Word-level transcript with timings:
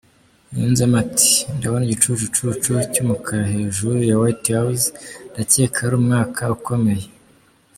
Yunzemo 0.57 0.95
ati 1.05 1.31
“Ndabona 1.57 1.83
igicucucu 1.85 2.75
cy’ 2.93 2.99
umukara 3.03 3.45
hejuru 3.53 3.97
ya 4.09 4.15
White 4.21 4.49
house…ndakeka 4.57 5.77
ari 5.85 5.95
umwaka 5.99 6.41
ukomeye” 6.57 7.07